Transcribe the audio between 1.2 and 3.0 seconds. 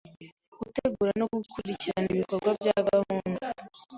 gukurikirana ibikorwa bya